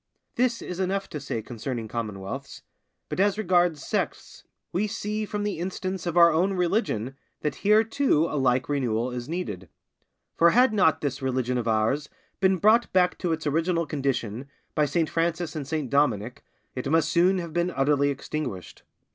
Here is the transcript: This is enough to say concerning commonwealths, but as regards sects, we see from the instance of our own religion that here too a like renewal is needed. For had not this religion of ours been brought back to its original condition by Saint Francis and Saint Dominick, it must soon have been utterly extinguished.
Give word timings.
This 0.33 0.63
is 0.63 0.79
enough 0.79 1.09
to 1.09 1.19
say 1.19 1.43
concerning 1.43 1.87
commonwealths, 1.87 2.63
but 3.07 3.19
as 3.19 3.37
regards 3.37 3.85
sects, 3.85 4.43
we 4.73 4.87
see 4.87 5.25
from 5.27 5.43
the 5.43 5.59
instance 5.59 6.07
of 6.07 6.17
our 6.17 6.31
own 6.31 6.53
religion 6.53 7.15
that 7.41 7.57
here 7.61 7.83
too 7.83 8.25
a 8.25 8.33
like 8.35 8.67
renewal 8.67 9.11
is 9.11 9.29
needed. 9.29 9.69
For 10.35 10.49
had 10.49 10.73
not 10.73 11.01
this 11.01 11.21
religion 11.21 11.59
of 11.59 11.67
ours 11.67 12.09
been 12.39 12.57
brought 12.57 12.91
back 12.91 13.15
to 13.19 13.31
its 13.31 13.45
original 13.45 13.85
condition 13.85 14.49
by 14.73 14.87
Saint 14.87 15.07
Francis 15.11 15.55
and 15.55 15.67
Saint 15.67 15.91
Dominick, 15.91 16.43
it 16.73 16.89
must 16.89 17.09
soon 17.09 17.37
have 17.37 17.53
been 17.53 17.69
utterly 17.69 18.09
extinguished. 18.09 18.81